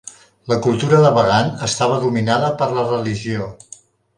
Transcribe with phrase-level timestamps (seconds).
[0.51, 3.53] La cultura de Bagan estava dominada per la religió.